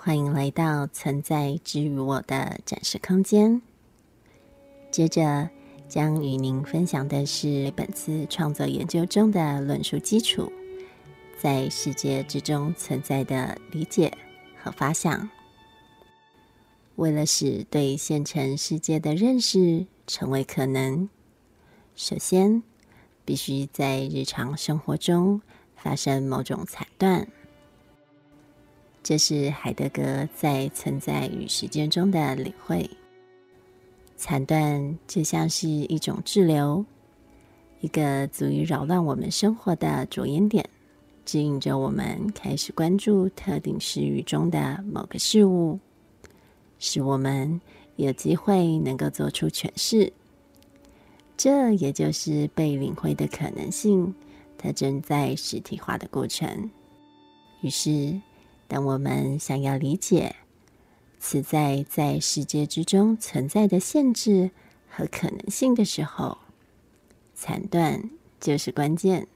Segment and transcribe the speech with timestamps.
[0.00, 3.60] 欢迎来到存在之于我的展示空间。
[4.92, 5.50] 接着
[5.88, 10.52] 将与您分享的是本次创作研究中的论述基础，
[11.36, 14.16] 在世界之中存在的理解
[14.62, 15.28] 和发想。
[16.94, 21.08] 为了使对现成世界的认识成为可能，
[21.96, 22.62] 首先
[23.24, 25.42] 必须在日常生活中
[25.74, 27.26] 发生某种惨断。
[29.08, 32.90] 这是海德格在《存在与时间》中的领会。
[34.18, 36.84] 残断就像是一种滞留，
[37.80, 40.68] 一个足以扰乱我们生活的着眼点，
[41.24, 45.78] 指引着我们开始关注特定时域中的某个事物，
[46.78, 47.58] 使我们
[47.96, 50.12] 有机会能够做出诠释。
[51.34, 54.14] 这也就是被领会的可能性，
[54.58, 56.70] 它正在实体化的过程。
[57.62, 58.20] 于是，
[58.68, 60.36] 当我们想要理解
[61.18, 64.50] 此在在世界之中存在的限制
[64.88, 66.38] 和可能性的时候，
[67.34, 69.26] 惨断就是关键。